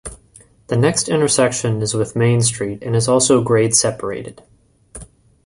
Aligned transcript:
The 0.65 0.75
next 0.75 1.09
intersection 1.09 1.83
is 1.83 1.93
with 1.93 2.15
Main 2.15 2.41
Street 2.41 2.81
and 2.81 2.95
is 2.95 3.07
also 3.07 3.43
grade-separated. 3.43 4.41